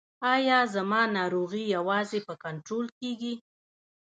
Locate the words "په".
2.27-2.33